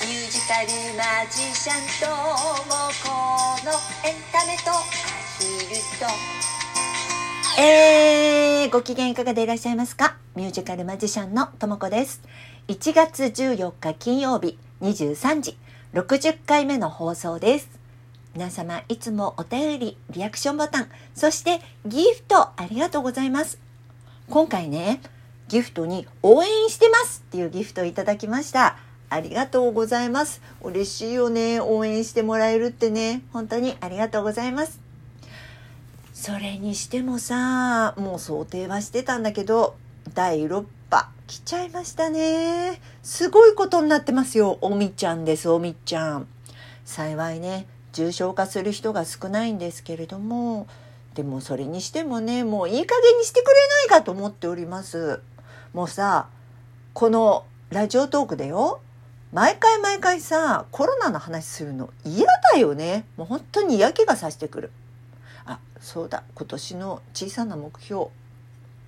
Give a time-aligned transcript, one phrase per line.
[0.00, 2.06] ミュージカルマジシャンと
[2.68, 3.10] もこ
[3.64, 3.72] の
[4.08, 4.74] エンタメとア
[5.40, 6.06] ヒルと
[7.60, 10.16] えー、ご機嫌いかがでいらっしゃいますか？
[10.36, 12.22] ミュージカルマジシャンのともこです。
[12.68, 15.58] 1月14日金曜日23時
[15.94, 17.68] 60回目の放送です。
[18.34, 23.58] 皆様いつもお便り、リアクションボタン、そしてギフトありがとうございます。
[24.30, 25.00] 今回ね、
[25.48, 28.78] ギフトに応援してますっていうギフトをいただきました。
[29.10, 30.42] ありがとうございます。
[30.62, 31.60] 嬉しいよね。
[31.60, 33.22] 応援してもらえるってね。
[33.32, 34.80] 本当にありがとうございます。
[36.12, 39.76] それにしてもさ、もう想定はしてたんだけど、
[40.14, 42.80] 第6波来ちゃいましたね。
[43.02, 44.58] すごいことになってますよ。
[44.60, 46.26] おみちゃんです、おみちゃん。
[46.84, 50.66] 幸いね、重症化する人が少ないんですけれども、
[51.14, 53.54] でもそれにしてもね、もういい加減にしてくれ
[53.90, 55.20] ないかと思っております。
[55.72, 56.28] もうさ、
[56.94, 58.80] このラジオトークでよ、
[59.32, 63.04] 毎回毎回さ、コロナの話するの嫌だよね。
[63.16, 64.72] もう本当に嫌気がさしてくる。
[65.44, 68.06] あ、そうだ、今年の小さな目標。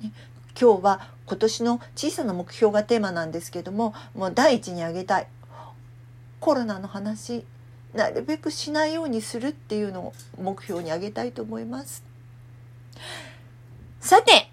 [0.00, 0.12] ね、
[0.58, 5.28] 今日は今年の小さな目標がテーマなんですけども、もう第一に挙げたい。
[6.40, 7.44] コロナの話、
[7.92, 12.02] なるべくしないようにするっていうのを目標に挙げたいと思います。
[14.00, 14.50] さて、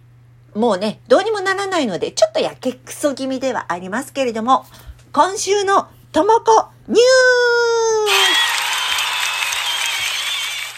[0.54, 4.66] もうね、どうにもならないので、ちょっとやけくそ気味ではありますけれども、
[5.12, 7.00] 今週のともこニュー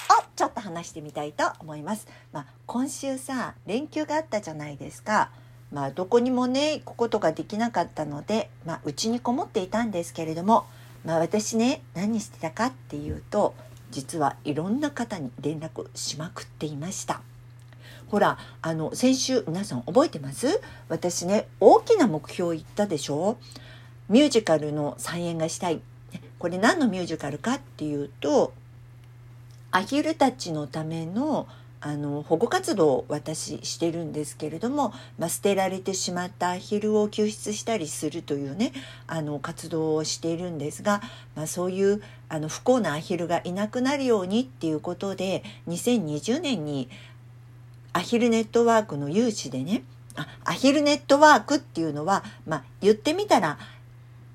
[0.10, 2.08] スをちょっと話してみたいと思います。
[2.32, 5.32] まあ、今週さ、連休があったじゃないですか。
[5.74, 10.66] まあ、どこにもね、行くことができなかったので、まあ、うちにこもっていたんですけれども、
[11.04, 13.54] まあ、私ね、何してたかっていうと、
[13.90, 17.20] 実はいろんな方に連絡しまくっていました。
[18.08, 20.62] ほら、あの、先週皆さん覚えてます？
[20.88, 23.36] 私ね、大きな目標言ったでしょ？
[24.12, 25.82] ミュージカルの再演がしたい。
[26.38, 28.54] これ何のミュージカルかっていうと、
[29.72, 31.48] アヒルたちのための
[31.84, 38.72] あの保護活動を私してるんですけれども、まあ、捨てられてしまったアヒルを救出したりするというね
[39.08, 41.02] あの活動をしているんですが、
[41.36, 46.88] まあ、そういうあの不幸なアヒルがいなくなるようにっていうことで2020年に
[47.94, 49.82] アヒルネットワークの有志でね
[50.16, 53.58] あアヒルネットワークっていうのは、まあ、言ってみたら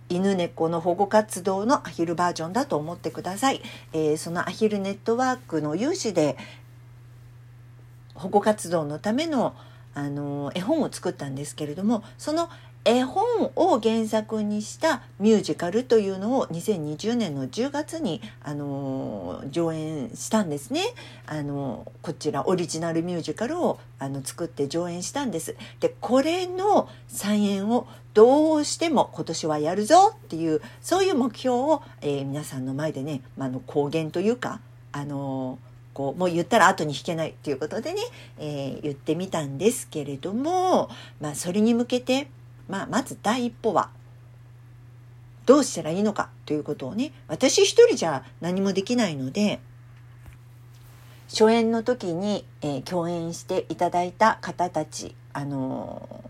[0.08, 3.60] 犬猫の保護活動のアヒルバージョンだと思ってください。
[3.92, 6.36] えーそのアヒルネットワークの有志で
[8.14, 9.54] 保護活動のための
[9.94, 12.50] あの絵本を作ったんですけれどもその
[12.86, 20.80] 絵本を原作にしたミュージカルというのを2020年の10月にあの上演したんですね。
[21.26, 25.56] あのこちらオリジナルミュージカルをあの作って上演したんです。
[25.80, 34.60] でこれの再演をどうしても今年はやるぞっていうそういう目標を、えー皆さんの前でね、まあ、の公言というか
[34.92, 35.58] あの
[35.92, 38.00] こうもう言ったら後に引けないっていうことでね、
[38.38, 40.88] えー言ってみたんですけれども、
[41.20, 42.28] まあ、それに向けて、
[42.68, 43.90] まあ、まず第一歩は
[45.46, 49.60] どうしたらいいのかということをね私一人じゃ何もできないので
[51.28, 56.26] 初演の時に、えー共演していただいた方たちあのー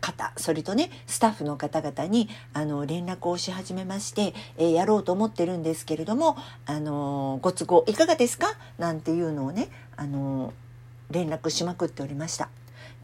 [0.00, 8.48] 方それとねスタッフの方々にあの連絡をし始めまして、えーやろうと思ってるんですけれどもあのご都合いかがですか？
[8.76, 10.52] なんていうのをねあの
[11.10, 12.50] 連絡しまくっておりました。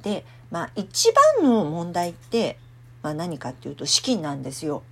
[0.02, 2.58] でまあ一番の問題って、
[3.02, 4.82] まあ、何かっていうと資金なんですよ。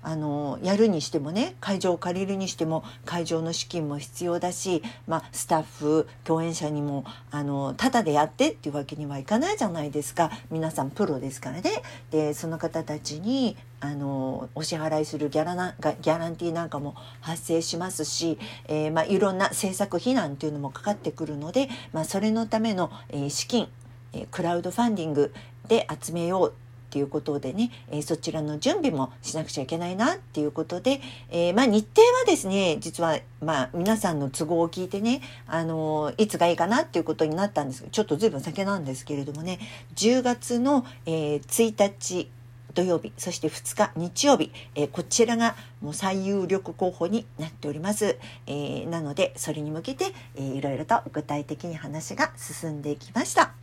[0.00, 11.82] あのやるにしてもね会場を借りるにしても会場の資金も必要だし、まあ、スタッフ共演者にもあのタダでやってっていうわけにはいかないじゃないですか皆さんプロですからね。
[12.10, 23.68] でその方たちにあのお支払いするギャラなギャランティーなんかも発生しますし、えーまあ、いろんな制作費なんていうのもかかってくるので、まあ、それのための、えー資金、
[24.12, 25.34] えークラウドファンディング
[25.68, 26.54] で集めよう
[26.88, 39.58] っていうことでね、えーそちらの準備もしなくちゃいけないなっていうことで、えーまあ、日程はですね実は、まあ、皆さんの都合を聞いてね、あのーいつがいいかなっていうことになったんですけどちょっとずいぶん先なんですけれどもね
[39.96, 42.30] 10月の、えー1日
[42.74, 50.06] 土曜日そして2日日曜日、えーこちらがもう最有力候補になっております、えーなのでそれに向けて、
[50.36, 53.57] えーいろいろと具体的に話が進んでいきました。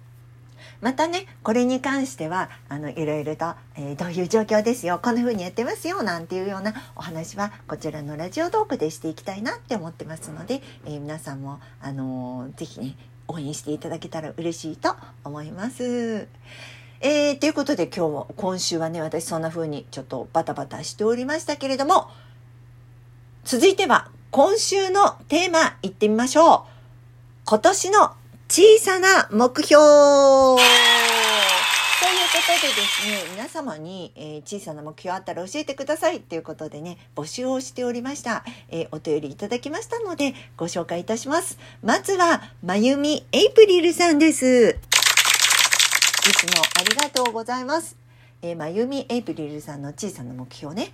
[0.81, 12.95] またねこれに関してはあのいろいろと、えーどういう状況ですよこんな風にやってますよなんていうようなお話はこちらのラジオトークでしていきたいなって思ってますので、えー皆さんもあのーぜひね
[13.27, 16.27] 応援していただけたら嬉しいと思います。
[17.01, 22.09] えー、ということで今日も今週はね私そんな風にちょっとバタバタしておりましたけれども
[23.43, 26.61] 続いては今週のテーマいってみましょう
[27.45, 28.13] 今年の
[28.47, 30.61] 小さな目標という
[32.31, 44.77] ことでですね皆様に、えー、小さな目標あったら教えてくださいということでね募集をしておりました、えー、お便りいただきましたのでご紹介いたしますまずはまゆみエイプリルさんです
[46.27, 47.95] いつもありがとうございます。
[48.41, 50.91] えー、まゆみエイプリルさんの小さな目標ね。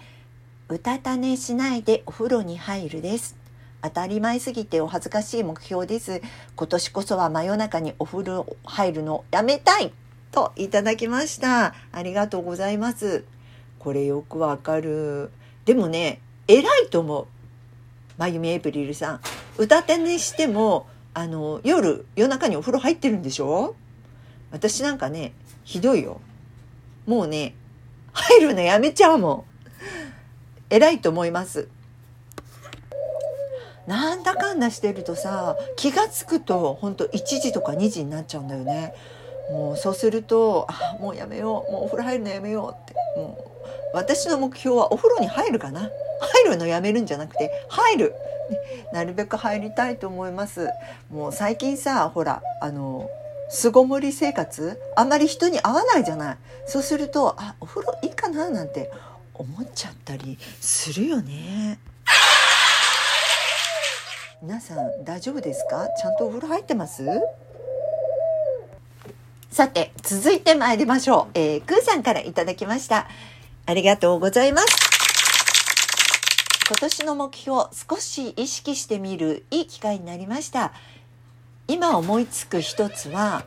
[0.68, 3.41] うたた寝しないでお風呂に入るです。
[3.84, 6.22] 当たり前すぎてお恥ずかしい目標です。
[6.56, 9.92] 今年こそは真夜中にお風呂入るのやめたい
[10.32, 11.74] といただきました。
[11.92, 13.24] ありがとうございます。
[13.80, 15.32] これよくわかる。
[15.66, 17.28] でもね、偉いと思う。
[18.18, 19.20] まゆみエイプリルさん。
[19.58, 20.86] うたた寝しても、
[21.16, 23.76] あの、夜、夜中にお風呂入ってるんでしょ？
[24.52, 25.34] 私なんかね、
[25.64, 26.22] ひどいよ。
[27.08, 27.56] もうね、
[28.14, 29.44] 入るのやめちゃうもん。
[30.70, 31.68] 偉いと思います。
[33.88, 38.94] なんだかんだしてるとさ、気が付くとほんと1時とか2時になっちゃうんだよね。
[39.52, 41.72] もうそうすると、あ、もうやめよう。
[41.72, 42.94] もうお風呂入るのやめようって。
[43.20, 43.52] もう
[43.94, 45.82] 私の目標はお風呂に入るかな。
[45.82, 45.90] 入
[46.52, 48.16] るのやめるんじゃなくて、入る。
[48.94, 50.70] なるべく入りたいと思います。
[51.10, 53.10] もう最近さ、ほら、あの、
[53.52, 58.90] 巣ごもり生活あんまり人に会わないじゃないそうするとあお風呂いいかななんて
[59.34, 61.78] 思っちゃったりするよね
[64.44, 65.88] 皆さん大丈夫ですか？
[66.02, 67.06] ちゃんとお風呂入ってます？
[69.52, 73.08] さて続いて参りましょう、えー、くーさんからいただきました。
[73.68, 74.68] ありがとうございます。
[76.68, 80.74] 今年の目標少し意識してみるいい機会になりました。
[81.68, 83.46] 今思いつく一つは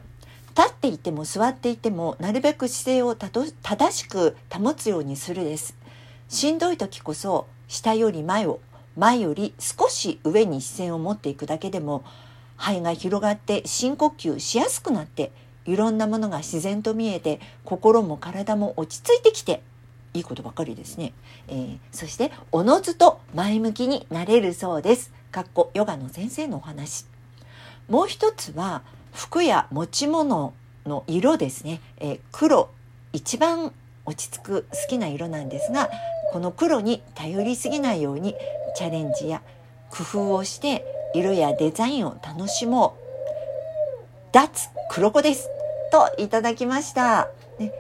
[0.57, 3.53] 立っていても座っていてもなるべく姿勢を正
[3.91, 5.77] しく保つようにするです。
[6.29, 8.61] しんどい時こそ下より前を
[8.97, 12.05] 前より少し上に視線を持っていくだけでも
[12.57, 15.33] 肺が広がって深呼吸しやすくなって
[15.65, 19.63] いろんなものが自然と見えて心も体も落ち着いてきて
[20.13, 21.13] いいことばかりですね、
[21.49, 25.13] えー、そしておのずと前向きになれるそうです。
[25.33, 27.07] かっこヨガの先生のお話。
[27.89, 28.83] もう一つは
[29.13, 30.55] 服や持ち物
[30.87, 32.71] の色ですね、えー、黒
[33.13, 33.73] 一番
[34.07, 35.91] 落ち着く好きな色なんですが
[36.33, 38.35] この黒に頼りすぎないように
[38.75, 39.43] チャレンジや
[39.91, 40.85] 工夫をして
[41.15, 43.05] 色やデザインを楽しもう。
[44.33, 45.49] 脱黒子です。
[45.93, 47.29] といただきました、
[47.59, 47.73] ね、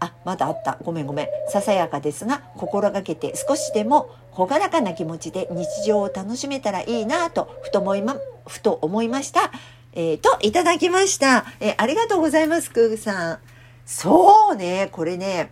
[0.00, 0.78] あまだあった。
[0.82, 1.26] ごめんごめん。
[1.48, 8.16] ささやかですが心がけて少しでも朗らかな気持ちで日常を楽しめたらいいなとふと思いま
[8.46, 9.52] ふと思いました。
[9.92, 11.44] えー、と、いただきました。
[11.58, 13.38] えー、ありがとうございます、クーさん。
[13.84, 15.50] そうね、これね、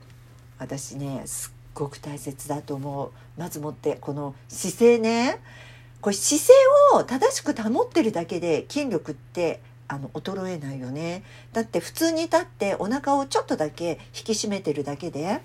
[0.58, 3.10] 私ね、すっごく大切だと思う。
[3.38, 5.40] まずもって、この姿勢ね。
[6.00, 6.54] これ姿勢
[6.94, 11.24] を正しく保ってるだけで筋力ってあの衰えないよね。
[11.52, 15.40] だって普通に立ってお腹をちょっとだけ引き締めてるだけで、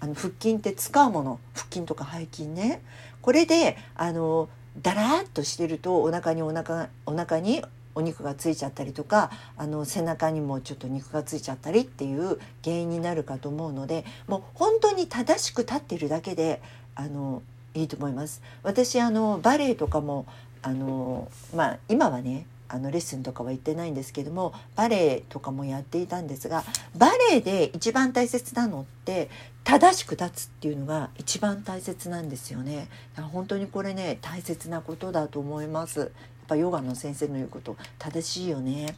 [0.00, 2.82] あの腹筋って使うもの、腹筋とか背筋ね。
[3.22, 4.48] これで、あの、
[4.80, 7.64] だらっとしてるとお腹にお腹お腹に
[7.98, 16.62] お肉がついちゃったりとかあの背中にもちょっと肉がついちゃったりっていう原因になるかと思うのでもう本当に正しく立ってるだけで
[16.94, 17.42] あの
[17.74, 18.40] いいと思います。
[18.62, 20.26] 私あのバレエとかも
[20.62, 26.64] あのまあ今はねあのレッスンとかは行ってないんですけどもバレエとかもやっていたんですが
[26.96, 29.28] バレエで一番大切なのって
[29.64, 32.88] 正しく立つっていうのが一番大切なんですよね。
[33.32, 36.12] 本当にこれね大切なことだと思います。
[36.48, 38.96] やっぱヨガの先生の言うこと正しいよね。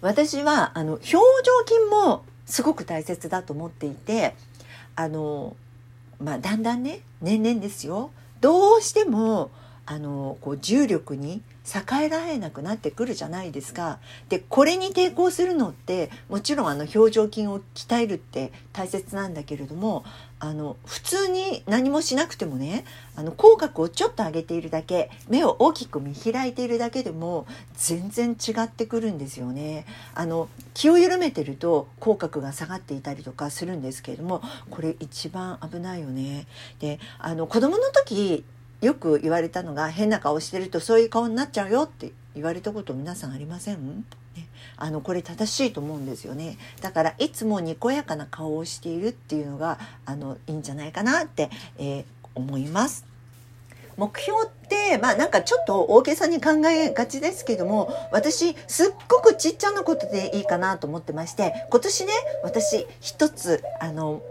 [0.00, 1.18] 私はあの表情
[1.66, 4.34] 筋もすごく大切だと思っていて
[4.96, 5.56] あの
[6.18, 9.52] まあだんだんね年々ですよどうしても
[9.86, 13.98] あのこう重力に逆らえなくなってくるじゃないですか。
[14.28, 20.04] でこれに抵抗するのってもちろんあの表情筋を鍛えるって大切なんだけれども
[20.40, 29.86] あの普通に何もしなくてもねあの口角をちょっと上げているだけ目を大きく見開いているだけでも全然違ってくるんですよね。
[30.14, 36.46] あの気を緩めてると口角が下がっていたりとかするんですけれどもこれ一番危ないよね。
[36.80, 38.44] であの子供の時
[38.82, 44.04] よく言われたのが変な顔してるとそういう顔になっちゃうよって言われたこと皆さんありません、
[44.36, 46.58] ね、あのこれ正しいと思うんですよね。
[46.80, 51.48] だからいつもにこやかな顔をしているっていうのがあのいいんじゃないかなって、
[51.78, 53.06] えー、思います。
[53.96, 62.12] 目標ってまあなんかちょっと大げさに考えがちですけども私すっごくちっちゃなことでいいかなと思ってまして今年ね
[62.42, 64.22] 私一つあの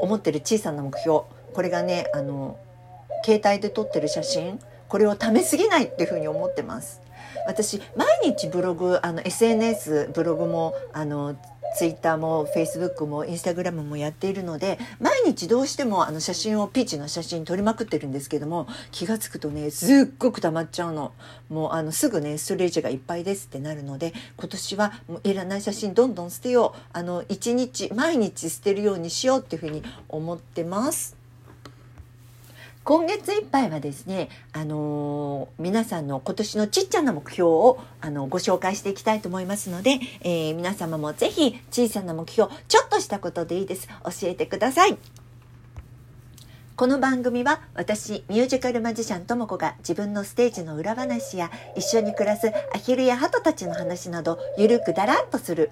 [0.00, 1.22] 思ってる小さな目標。
[1.52, 2.56] これがねあの
[3.24, 7.00] 携帯で撮ってる写真これをためすぎないっていうふうに思ってます。
[7.46, 11.36] 私毎日ブログあの SNS ブログもあの
[11.74, 21.12] ツイッターもフェイスブックもインスタグラムもやっているので毎日どうしてもあの写真をピーチの写真撮りまくってるんですけども気が付くとねすっごく溜まっちゃうの。
[21.48, 26.80] もうあのすぐねストレージがいっぱいですってなるので今年はもういらない写真どんどん捨てよう。
[26.92, 31.21] あの1日毎日捨てるようにしようっていうふうに思ってます。
[32.84, 43.86] 今月いっぱいはですね、あのー、皆さんの今年のちっちゃな目標をあのご紹介していきたいと思いますので、えー、皆様もぜひ小さな目標ちょっとしたことでいいです。
[43.86, 44.98] 教えてください。
[46.74, 55.70] この番組は私ミュージカルマジシャンともこが自分のステージの裏話や一緒に暮らすアヒルやハトたちの話などゆるくだらっとする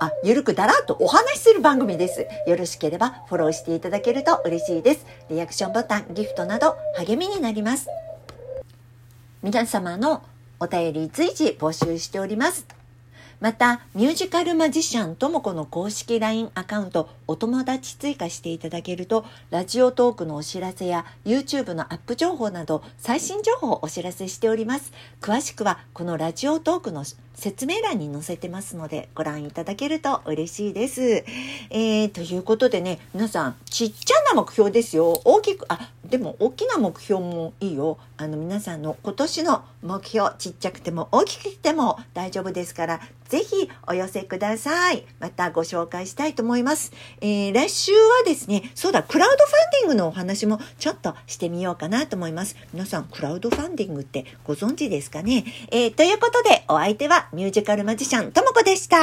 [0.00, 2.26] あ、ゆるくだらっとお話しする番組です。
[2.46, 5.06] よろしければフォローしていただけると嬉しいです。
[5.28, 7.88] リアクションボタン、ギフトなど励みになります。
[9.42, 10.22] 皆様の
[10.60, 12.77] お便り随時募集しております。
[13.40, 24.92] また、ミュージカルマジシャンともこの公式 LINE アカウント、お友達追加していただけると、ラジオトークのお知らせや YouTube のアップ情報など、最新情報をお知らせしております。
[25.20, 27.04] 詳しくは、このラジオトークの
[27.34, 31.24] 説明欄に載せてますので、ご覧いただけると嬉しいです。
[31.70, 35.20] えー、ということでね、皆さん、ちっちゃな目標ですよ。
[35.24, 37.98] 大きく、あ、でも大きな目標もいいよ。
[38.16, 45.04] あの皆さんの今年の目標、ちっちゃくても大きくても大丈夫ですから、ぜひお寄せください。
[45.20, 46.92] またご紹介したいと思います。
[47.20, 52.56] えー、来週はですね、そうだ、クラウドファンディングのお話もちょっとしてみようかなと思います。
[52.72, 55.44] 皆さん、クラウドファンディングってご存知ですかね？
[55.70, 58.96] えー、ということで、お相手はミュージカルマジシャンともこでした。